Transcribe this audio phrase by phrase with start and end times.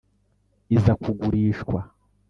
[0.75, 1.79] Iza kugurishwa.